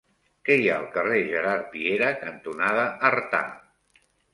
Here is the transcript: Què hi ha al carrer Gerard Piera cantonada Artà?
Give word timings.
Què 0.47 0.55
hi 0.61 0.65
ha 0.71 0.77
al 0.83 0.87
carrer 0.95 1.21
Gerard 1.29 1.69
Piera 1.75 2.11
cantonada 2.25 2.91
Artà? 3.15 3.49